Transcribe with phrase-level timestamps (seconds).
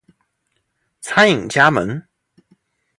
[0.99, 2.01] 餐饮加盟